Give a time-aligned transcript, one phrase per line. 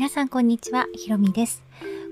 [0.00, 1.62] 皆さんこんにちは、ひろみです。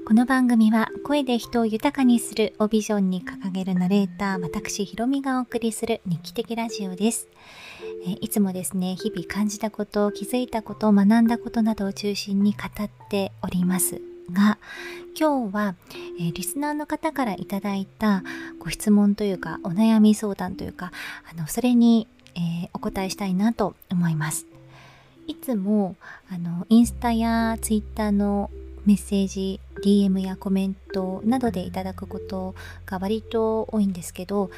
[0.07, 7.29] この番組は声で人を豊かにするをビジョンに掲げるナレーター、私ひろみがお送りする日記的ラジオです。
[8.07, 14.03] えいつもですね、日々感じたこと、気づいたこと、学んだことなどを中心に語っております
[14.35, 14.59] が、
[15.19, 15.75] 今日は、
[16.21, 18.23] えーリスナーの方からいただいた
[18.59, 20.93] ご質問というか、お悩み相談というか、
[21.33, 24.58] あの、それに、えーお答えしたいなと思います。
[25.29, 25.95] いつも、
[26.33, 28.51] あの、インスタやツイッターの
[28.87, 32.55] メッセージ、DM やコメントなどでいただくこと
[32.87, 34.51] が割と多いんですけど、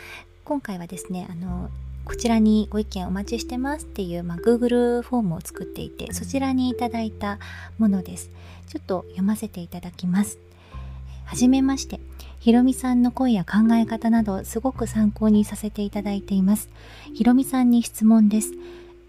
[0.44, 1.70] 今回はですね、あの、
[2.04, 7.40] こちらにご意見お待ちしてますっていう、まあ、Google フォームを作っていて、そちらにいただいた
[7.78, 8.30] ものです。
[8.68, 10.38] ちょっと読ませていただきます。
[11.24, 12.00] はじめまして。
[12.38, 16.70] ひろみさんの声や考え方などすごく参考にさせていただいています。
[17.12, 18.52] ひろみさんに質問です。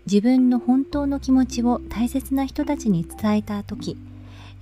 [0.06, 3.98] 自分の本当の気持ちを大切な人たちに伝えた時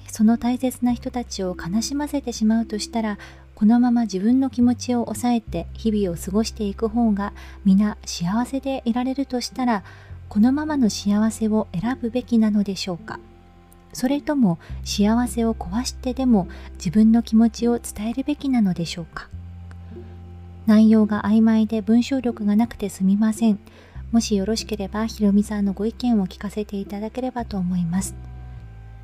[0.07, 3.17] その大切な人たちを悲しませてしまうとしたら
[3.55, 7.33] このまま自分の気持ちを抑えて日々を過ごしていく方が
[7.65, 9.83] 皆幸せでいられるとしたら
[10.29, 13.19] このままの幸せを選ぶべきなのでしょうか。
[13.91, 19.27] それとも幸せを壊してでも自分の気持ちを伝えるべきなのでしょうか。
[20.67, 23.59] 内容が曖昧で文章力がなくてすみません。
[24.11, 28.15] もしよろしければひろみさんのご意見を聞かせていただければと思います。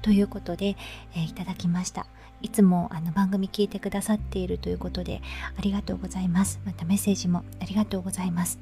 [0.01, 0.75] ということで、
[1.15, 2.07] えーいただきました。
[2.41, 5.21] いつもあの番組聞いてくださっているということで
[5.57, 6.59] ありがとうございます。
[6.65, 8.59] またメッセージもありがとうございます。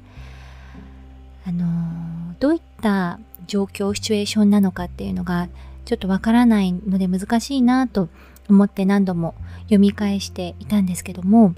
[1.46, 5.48] あのーどういった状況シチュエーションなのかっていうのが
[5.84, 8.08] ちょっとわからないので難しいなと
[8.50, 11.54] 思って何度も読み返していたんですけども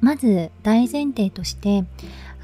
[0.00, 1.84] まず大前提として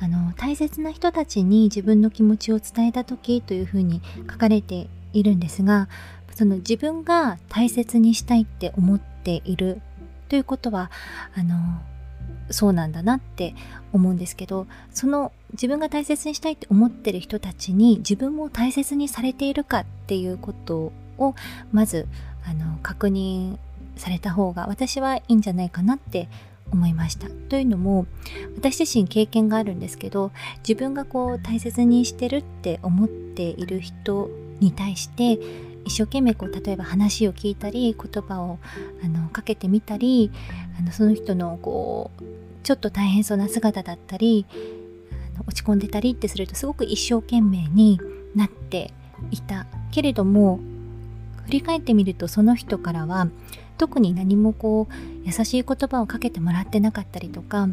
[0.02, 5.88] あの大切な人たちに自分の気持ちを伝えた時というふうに書かれているんですが
[6.34, 9.80] その自分が大切にしたいって思っている
[10.28, 10.90] ということは
[11.36, 11.54] あの
[12.50, 13.54] そうなんだなって
[13.92, 21.36] 思うんですけどその自分が大切にしたいって思ってる人たちに自分も大切にされているかっていうことを
[21.70, 22.08] まず
[22.44, 23.56] あの確認
[23.96, 26.28] された方が私はいいんじゃないかなって
[26.72, 27.28] 思いました。
[27.48, 28.06] というのも
[28.56, 30.32] 私自身経験があるんですけど
[30.66, 35.38] 自分がこう大切にしてるって思っている人に対して
[35.84, 38.58] 一生懸命こう例えば話を聞いたり言葉を
[39.04, 40.30] あのかけてみたり
[40.78, 42.22] あのその人のこう
[42.62, 44.46] ちょっと大変そうな姿だったり
[45.46, 48.00] 落ち込んでたりってするとすごく一生懸命に
[48.34, 48.92] なって
[49.30, 50.60] いたけれども
[51.46, 53.28] 振り返ってみるとその人からは
[53.78, 54.94] 特に何もこう
[55.24, 57.68] 優しい言葉をかけてもらってなかったりとか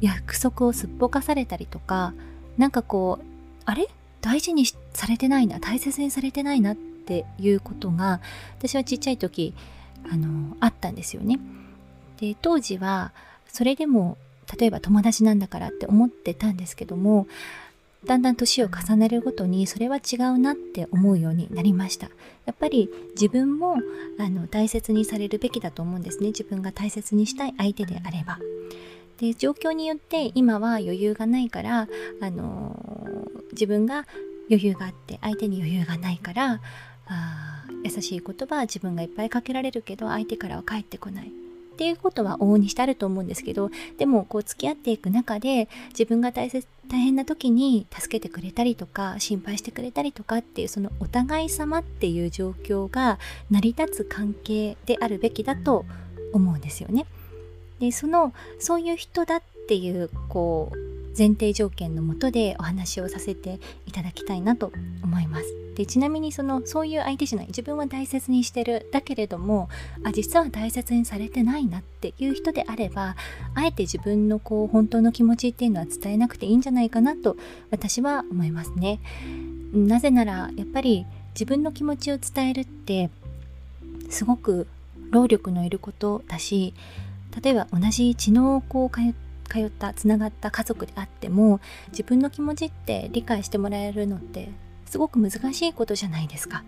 [0.00, 2.14] 約束をすっぽかされたりとか
[2.58, 3.24] なんかこう
[3.64, 3.88] あれ？
[4.20, 8.20] 大事にされてないな大切にされてないなっていうことが
[8.58, 9.54] 私はちっちゃい時
[10.12, 11.38] あのあったんですよね。
[12.20, 13.12] で当時は
[13.48, 14.18] それでも
[14.58, 17.26] 例えば友達なんだからって思ってたんですけども
[18.04, 22.08] だんだん年を重ねるごとにそれは違うなって思うようになりました。
[22.46, 23.76] やっぱり自分も
[24.18, 26.28] あの大切にされるべきだと思うんですね。
[26.28, 28.38] 自分が大切にしたい相手であれば。
[29.18, 31.88] で状況によって今は余裕がないから
[32.22, 32.74] あの
[33.52, 34.06] 自分が
[34.48, 36.60] 余裕があって相手に余裕がないから
[37.06, 41.39] あ優しい言葉は自分がいっぱいかけられるけど相手からは返ってこない。
[41.80, 53.18] っていうことは往々にしてあると思うんですけどでもこう付き合っていく中で自分が大切大変な時に助けてくれたりとか心配してくれたりとかっていうそのお互い様っていう状況が
[53.50, 55.86] 成り立つ関係であるべきだと
[56.34, 57.06] 思うんですよね。
[57.78, 60.76] でそのそういう人だっていうこう
[61.16, 64.70] 前提条件のもとでお話をさせていただきたいなと
[65.02, 65.59] 思います。
[65.80, 69.70] でちなみにそのそういう相手じゃない自分は大切にしてるだけれども
[70.04, 73.16] あ実は大切にされてないなっていう人であれば
[73.54, 77.38] あえて自分のこう本当の気持ちっていうのは伝えなくていいんじゃないかなと
[77.70, 79.00] 私は思いますね。
[79.72, 83.08] なぜならやっぱり自分の気持ちを伝えるって
[84.10, 84.66] すごく
[85.10, 86.74] 労力のいることだし
[87.42, 89.14] 例えば同じ血のこう通
[89.48, 94.50] 通ったつながった家族であっても自分の気持ちって理解してもらえるのって
[94.90, 96.64] すごく難しいことじゃないですか。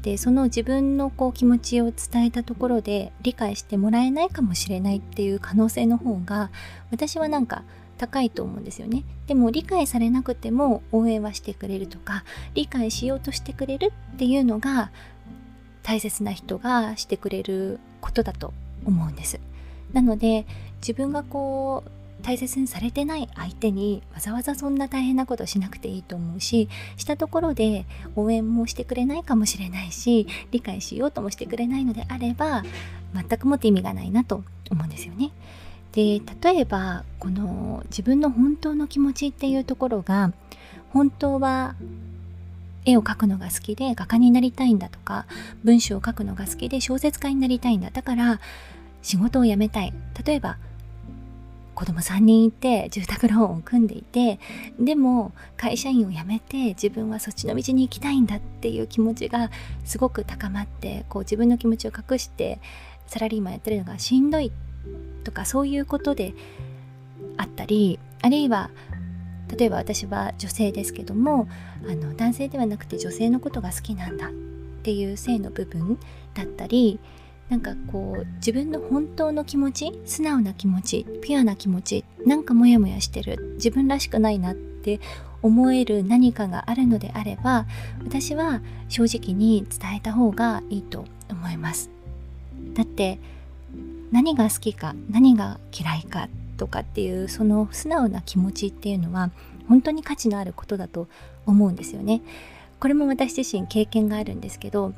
[0.00, 6.50] でその自分のこう気持ちを伝えたところで理解してもらえないかもしれないっていう可能性の方が
[6.90, 7.62] 私はなんか
[7.98, 14.90] 高いと思うんですよねでも理解されなくても応援はしてくれるとか理解しようとしてくれるっていうのが
[15.84, 18.52] 大切な人がしてくれることだと
[18.84, 19.38] 思うんです
[19.92, 20.46] なので
[20.80, 27.84] 自分がこう大切にされてない相手にわざわざそんな大変なことしなくていいと思うししたところで
[28.16, 32.62] 応援もしてくれないかもしれないし理解しようともしてくれないのであれば
[33.14, 35.30] 全くもって意味がないなと思うんですよね。
[35.92, 40.32] で例えばこの自分の本当の気持ちっていうところが
[40.90, 41.74] 本当は
[42.84, 45.26] 絵を描くのが好きで画家になりたいんだとか
[45.64, 48.40] 文章を書くのが好きで小説家になりたいんだだから
[49.02, 49.92] 仕事を辞めたい
[50.24, 50.56] 例えば
[51.74, 54.38] 子供3人いて住宅ローンを組んでいて
[54.78, 59.50] でも会社員を辞めて自分はそっちの道に行きたいんだっていう気持ちが
[59.84, 62.60] すごく高まってこう自分の気持ちを隠して
[63.06, 64.52] サラリーマンやってるのがしんどい
[65.24, 66.34] とかそういうことで
[67.36, 68.70] あったりあるいは
[69.56, 71.48] 例えば私は女性ですけども
[71.88, 74.30] あの男性ではなくて女性のことが好きなんだっ
[74.82, 75.98] ていう性の部分
[76.34, 77.00] だったり
[77.52, 85.00] なんかこう自分の本当の気持ち素直な気持ちピュアな気持ちなんかモヤモヤしてる自分らしくないなって
[85.42, 87.66] 思える何かがあるのであれば
[88.04, 91.90] 私は正直に伝えた方がいいと思います。
[92.72, 93.18] だって
[94.12, 99.30] 何が好きか何が嫌いかとかっていうその素直な気持ちっていうのは
[99.68, 101.06] 本当に価値のあることだと
[101.44, 102.22] 思うんですよね。
[102.80, 104.94] これも私自身経験があるんですけど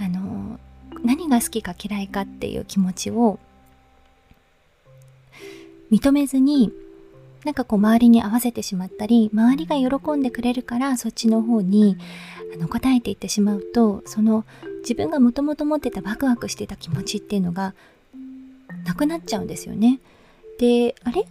[0.00, 0.58] あの
[1.04, 3.38] 何が好きか嫌いかっていう気持ちを
[5.90, 6.72] 認めずに
[7.44, 11.96] なんかこう周りに合わせてしまったり周りが喜んでくれるからそっちの方に
[12.54, 14.44] あの答えていってしまうとその
[14.82, 17.74] 自分がもともと持ってたワクワクしてた気持ちっていうのが
[18.84, 20.00] なくなっちゃうんですよね。
[20.58, 21.26] であれ？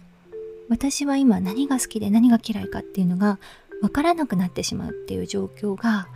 [0.68, 3.38] 私は今何が好きで何が嫌いかっていうのが
[3.80, 6.06] 分からなくなってしまうっていう状況が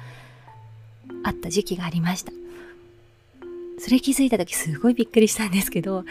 [1.24, 2.32] あった時期がありました。
[3.78, 6.04] それ気づいた時すごいびっくりしたんですけど、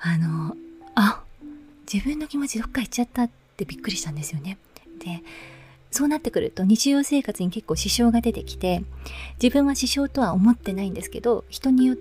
[0.00, 0.56] あの、
[0.94, 1.22] あ、
[1.92, 4.58] 自分の気持ちどっか行っちゃったってびっくりしたんですよね。
[5.00, 5.22] で、
[5.90, 8.82] そうなってくると日常生活に結構支障が出てきて、
[9.42, 11.96] 自分は支障とは思ってないんですけど、人によ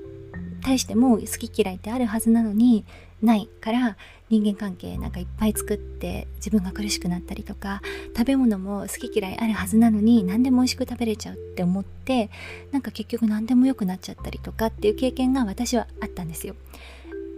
[0.62, 2.86] 対しても好き嫌いってあるはずなのに
[3.22, 3.98] ないから
[4.29, 7.81] 人間関係なんかいっぱい作って自分が苦しくなったりとか
[8.15, 12.29] 食べ物も好き嫌いあるはずなのに何でも美味しく食べれちゃうって思って
[12.71, 16.56] なんか結局何でも良くなっちゃったりとかっていう経験が私はあったんですよ。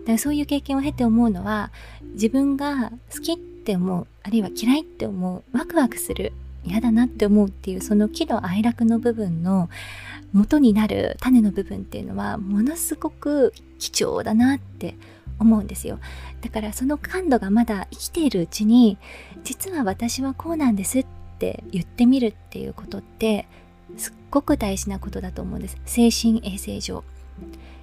[0.02, 1.72] だからそういう経験を経て思うのは
[2.14, 6.34] 自分が好きって思うあるいは嫌いって思うワクワクする
[6.64, 9.70] 嫌だなって思うっていうその喜怒哀楽の部分の
[10.34, 16.00] 元になる種の部分っていうのはものすごく貴重だなって思思うんですよ。
[16.42, 18.98] だからその感度がまだ生きているうちに
[19.44, 21.06] 実は私はこうなんですっ
[21.40, 23.48] て言ってみるっていうことって
[23.98, 25.78] すっごく大事なことだと思うんです。
[25.86, 27.04] 精神衛生上。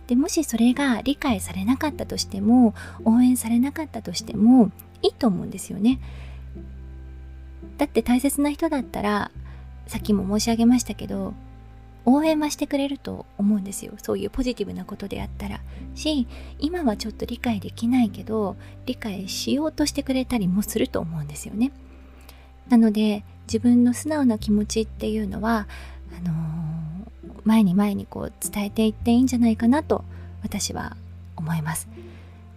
[0.07, 2.75] でもしそれが理解されなかったとしても
[3.05, 4.71] 応援されなかったとしても
[5.03, 5.99] いいと思うんですよね。
[7.79, 9.31] だって大切な人だったら
[9.87, 11.35] さっきも申し上げましたけど
[12.07, 13.93] 応援はしてくれると思うんですよ。
[13.99, 15.61] そういうポジティブなことであったら。
[15.97, 16.27] し
[16.59, 21.73] 今はちょっと理解できないけど理解しようとしてくれたりもすると思うんですよね。
[22.69, 25.67] なので自分の素直な気持ちっていうのは
[26.17, 30.05] あのー、前に前にこう伝えていっていいんじゃないかなと
[30.43, 30.97] 私は
[31.37, 31.89] 思います。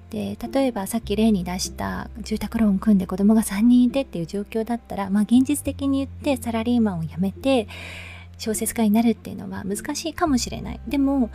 [0.09, 7.67] で例えばさっき例に出した住宅ローン組んで子供が3人いてっていう状況だったらまあ現実的に言ってサラリーマンを辞めて
[8.39, 10.79] 小説家になるっていうのは難しいかもしれない。
[10.87, 11.29] でも、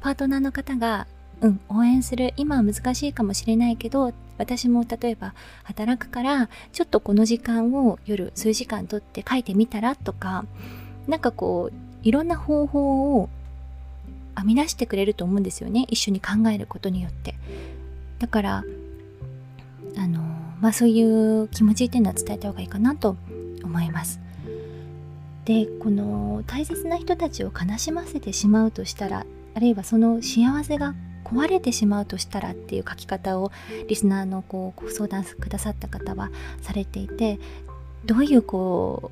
[0.00, 1.08] パートナーの方が、
[1.40, 2.34] うん、応援する。
[2.36, 10.44] 今は難しいかもしれないけど、私も例えば働くから、ちょっとこの時間を夜数時間とって書いてみたらとか、
[11.08, 13.28] なんかこう、いろんな方法を
[14.36, 15.86] 編み出してくれると思うんですよね。
[15.88, 17.34] 一緒に考えることによって。
[18.18, 18.64] だから、
[19.96, 20.20] あの、
[20.60, 23.16] まあそういう気持ちっていうのは伝えた方がいいかなと
[23.62, 24.20] 思います。
[25.44, 30.94] でこの大切な人たちを悲しませてしまうとしたらあるいはその幸せが
[31.24, 33.52] 壊れてしまうとしたらっていう書き方を
[33.88, 36.30] リスナーのこうご相談くださった方は
[36.60, 37.38] されていて
[38.04, 39.10] どういうこ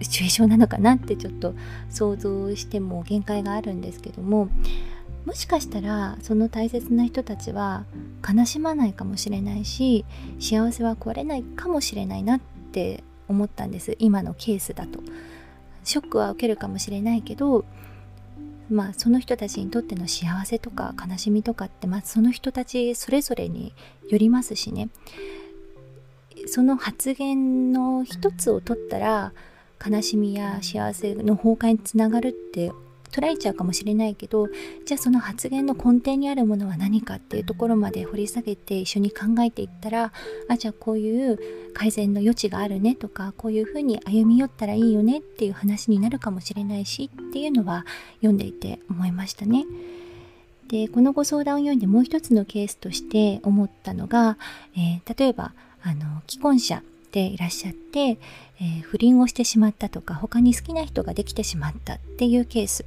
[0.00, 1.54] うシチュエーションなのかなってちょっと
[1.88, 4.48] 想像しても限界があるんですけども
[5.26, 7.84] もしかしたらその大切な人たちは
[8.26, 10.04] 悲しまないかもしれないし
[10.38, 12.40] 幸せは壊れないかもしれないなっ
[12.72, 15.00] て思ったんです今のケースだと。
[15.90, 17.64] ショックは受けるかもしれないけど
[18.70, 23.74] まあその人たちにとっての幸せとか悲しみとかって、まあ、その人たちそれぞれに
[24.08, 24.88] よりますしね。
[26.46, 29.32] その発言の一つを取ったら
[29.84, 32.72] 悲しみや幸せの崩壊につながるって
[33.10, 34.48] 捉えちゃうかもしれないけど
[34.86, 40.12] じゃあその発言の根底にあるものは何かっていうところまで掘り下げて一緒に考えていったら
[40.48, 41.38] あじゃあこういう
[41.74, 47.84] 改善の余地があるねとかこういうふうに歩み寄ったらいいよねっていう話になるかもしれないしっていうのは
[48.16, 49.66] 読んでいて思いましたね。
[50.68, 54.38] でこのご相談を読んでもう一つのケースとして思ったのが、
[54.76, 55.52] えー、例えば
[55.82, 62.84] あの既婚者でいらっしゃって、えー、不倫をしてしまったとか他に好きな人ができてしまったっていうケース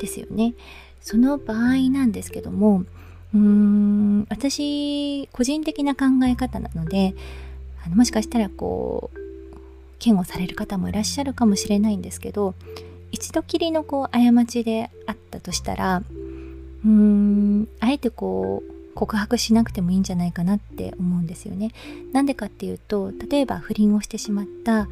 [0.00, 0.54] ですよね。
[1.00, 2.84] その場合なんですけども
[3.34, 7.14] うーん私個人的な考え方なので
[7.84, 9.18] あのもしかしたらこう
[10.02, 12.54] 嫌悪される方もいらっしゃるかもしれないんですけど
[13.12, 16.02] 一度きりのこう過ちであったとしたら
[16.84, 21.70] うーんあえてこう告白しなくてもいいんじゃないかなって思うんですよね。
[22.12, 24.88] なんでかっていうと例えば不倫をしてしまった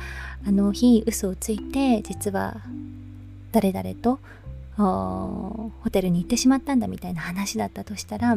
[0.47, 2.61] あの日嘘をついて実は
[3.53, 4.19] 誰々と
[4.77, 8.37] ホテルに行ってしまったんだみたいな話だったとしたら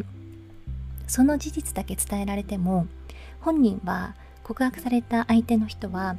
[1.07, 2.87] その事実だけ伝えられても
[3.41, 6.17] 本人は告白された相手の人は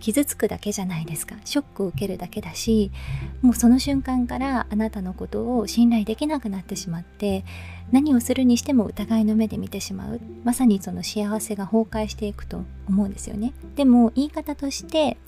[0.00, 1.36] 傷つくだけじゃないですか。
[1.44, 2.90] ショックを受けるだけだし
[3.40, 7.44] もうその瞬間からあなたのことを信頼できなくなってしまって
[7.90, 10.20] 何をするにしても疑いの目で見てしまう。
[10.44, 13.52] まさにその幸せが崩壊していくと思うんですよね。
[13.76, 15.18] でも言い方として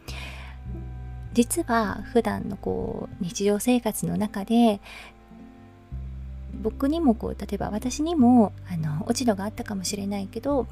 [1.34, 4.80] 実は普段のこう日常生活の中で
[6.62, 10.66] 僕にもこう例えば私にもあの落ち度があったかもしれないけど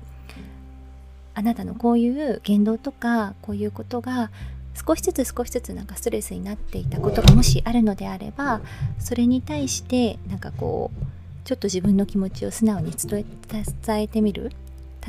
[1.34, 4.30] あなたのこういう言動とかこういうことが
[4.74, 8.60] 少しずつ少しずつなんかストレスになっていたことがもしあるのであれば
[8.98, 11.06] それに対してなんかこう
[11.44, 13.24] ちょっと自分の気持ちを素直に伝
[14.00, 14.52] えてみる。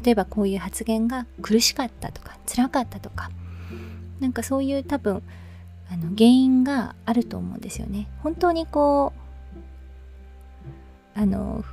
[0.03, 3.29] 例えばこういう発言が苦しかったとか辛かったとか。
[4.19, 5.21] なんかそういう多分
[5.91, 8.07] あの原因があると思うんですよね。
[8.19, 9.11] 本当にこ
[11.15, 11.63] うあの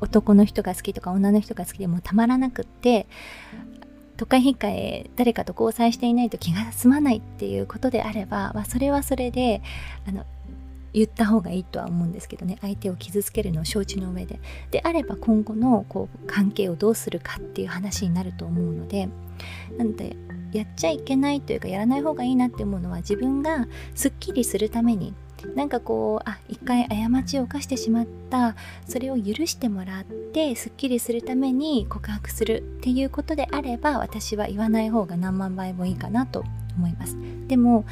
[0.00, 3.06] 男の人が好きとか女の人が好きでもたまらなくって
[4.16, 9.62] 都会引っかえ誰かと交際していないと気が済まないっていうことであれば、まあ、それはそれで
[10.08, 10.24] あの
[10.92, 12.56] 言った方がいいとは思うんですけどね。
[12.62, 14.40] 相手を傷つけるのを承知の上で。
[14.70, 19.08] であれば今後のこう関係をどうするかっていう話になると思うので。
[19.76, 20.16] なので
[20.52, 25.12] やっちゃいけないというかやらない方がいいなって思うのは自分がすっきりするために
[25.54, 28.56] なんかこうあ一回過ちを犯してしまった。
[28.88, 36.44] それを許してもらってすっきりするために告白するっていうことであれば私は言わない方が何万倍もいいかなと
[36.76, 37.16] 思います。
[37.48, 37.84] でも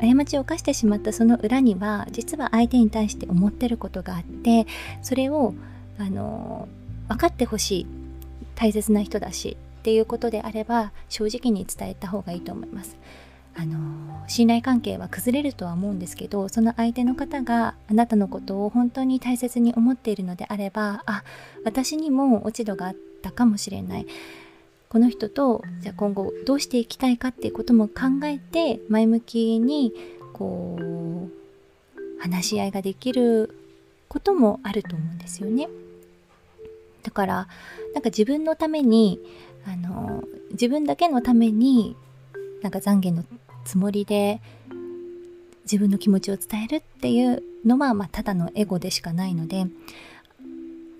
[0.00, 4.66] 過ちを犯してしまったその裏には実は相手に対して思ってることがあって
[5.02, 5.54] それを
[5.98, 6.68] あの
[7.08, 7.86] 分かってほしい。
[8.54, 9.56] 大切な人だし。
[9.78, 12.96] っていうことであれば正直に伝えた方がいいと思います。
[13.60, 21.24] あの信頼関係は崩れるとは思うんですけどその相手の方があなたのことを本当に大切に思っているのであればあ
[21.64, 24.06] 私にも落ち度があったかもしれない
[24.88, 29.92] この人とじゃあ今後どうしていきたいかっていうことも考えて前向きに
[30.32, 33.58] こう話し合いができる
[34.08, 35.68] こともあると思うんですよね。
[37.02, 37.34] だから
[37.94, 39.20] なんか自分のために
[39.66, 41.96] あの自分だけのために
[42.62, 43.24] なんか懺悔の
[43.64, 44.40] つもりで
[45.64, 49.66] 自分の気持ちを伝えるっていうのは、まあ、ただのエゴでしかないので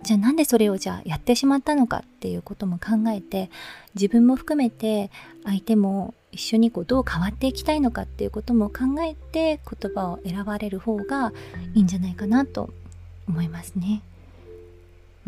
[0.02, 3.50] じゃあなんでそれをじゃあやってしまったのかっていうことも考えて
[3.94, 5.10] 自分も含めて
[5.44, 11.32] 相手も一緒にこうどう変わっていきたいのかっていうことも考えて言葉を選ばれる方が
[11.74, 12.70] いいんじゃないかなと
[13.26, 14.02] 思いますね。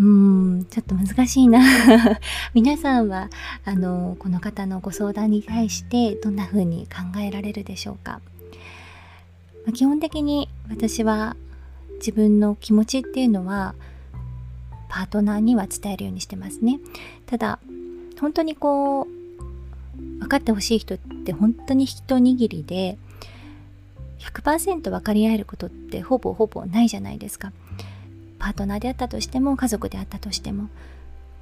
[0.01, 1.61] うん、ちょっと難しいな。
[2.55, 3.29] 皆さんは、
[3.67, 8.23] あの、この方のご相談に対してどんな風に考えられるでしょうか？
[9.67, 11.37] まあ、基本的に私は
[11.97, 13.75] 自分の気持ちっていうのは、
[14.89, 16.81] パートナーには伝えるようにしてますね。
[17.27, 17.59] ただ、
[18.19, 19.09] 本当にこう、
[20.21, 22.97] 分かってほしい人って本当に一握りで、
[24.19, 27.53] 100%分かり合えることってほぼほぼないじゃないですか。
[28.41, 30.69] パートナーであったとしても家族であったとしても。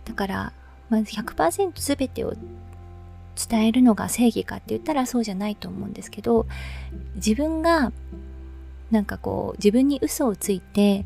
[0.04, 0.52] だから
[0.90, 2.34] まず100%全てを
[3.48, 6.46] 伝えるのが正義かって言ったらそうじゃないと思うんですけど
[7.14, 7.92] 自分が
[8.90, 11.04] なんかこう自分に嘘をついて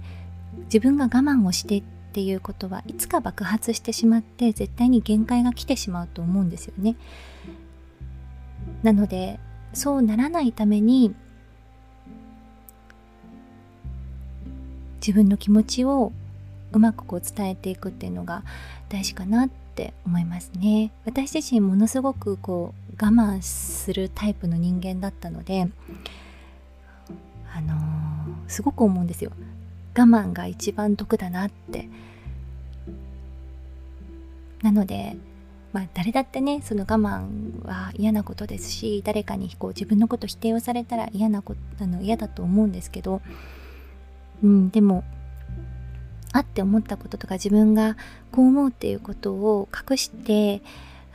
[0.65, 1.83] 自分が我慢をしてっ
[2.13, 6.97] ていうことはいつか爆発してしまって絶対に限界が来てしまうと思うんですよね。
[8.83, 9.41] なので
[9.73, 11.15] そうならないために
[15.05, 16.13] 自分の気持ちを
[16.73, 18.45] うまくこう伝えていくっていうのが
[18.89, 20.93] 大事かなって思いますね。
[21.05, 25.69] 私自身ものすごくこう我慢するタイプの人間だったので
[27.53, 27.75] あの
[28.47, 29.33] すごく思うんですよ。
[29.95, 31.89] 我慢が一番得だなって。
[34.63, 35.17] なので
[35.73, 43.21] まあ誰だってねその我慢は嫌なことですし誰かにこう自分のこと否定をされたら嫌なことあの嫌だと思うんですけど
[44.43, 44.71] うん。
[44.71, 45.05] でも
[46.33, 47.97] あって思ったこととか自分が
[48.31, 50.63] こう思うっていうことを隠して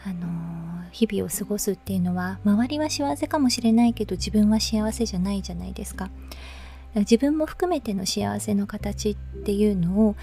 [0.06, 6.10] あの日々を過ごすっていうのは周りは幸せかもしれないけど自分は幸せじゃないじゃないですか。
[6.96, 10.14] 自分も含めての幸せの形っていうのを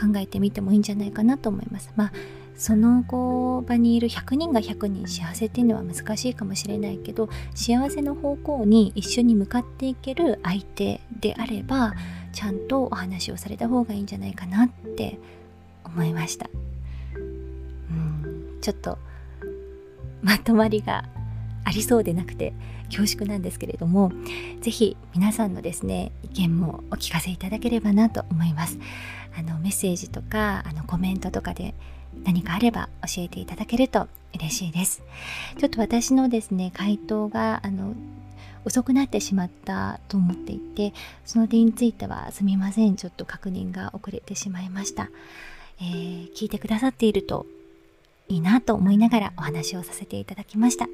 [0.00, 1.92] 考えてみてもいいんじゃないかなと思います。
[1.94, 2.12] まあ
[2.56, 11.94] その後場にいる100人が100人幸せっていうのは難しいかもしれないけど幸せの方向に一緒に向かっていける相手であれば
[12.36, 15.18] ちゃんとお話をされた方がいいんじゃないかなって
[15.86, 16.50] 思いました。
[17.14, 18.58] うん。
[18.60, 18.98] ちょっと
[20.20, 21.06] まとまりが
[21.64, 22.52] ありそうでなくて
[22.90, 24.12] 恐縮なんですけれども
[24.60, 28.78] 是非皆さんのですね意見もお聞かせいただければなと思います。
[29.38, 31.74] あのメッセージとかあのコメントとかで
[32.22, 35.02] 何かあれば教えていただけると嬉しいです。
[35.56, 37.94] ちょっと私のですね回答があの
[38.66, 40.92] 遅くなってしまったと思っていて
[41.24, 42.96] その点についてはすみません。
[42.96, 45.08] ちょっと確認が遅れてしまいました、
[45.80, 47.46] えー、聞いてくださっていると
[48.28, 50.86] いいなと思いながらお話をさせていただきました。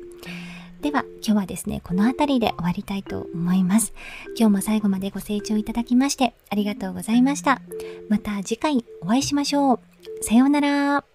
[0.82, 3.94] では今日はですねこの辺りで終わりたいと思います。
[4.36, 7.62] 今日も最後までご清聴いただきましてありがとうございました。
[8.08, 9.80] また次回お会いしましょう。
[10.20, 11.11] さようなら。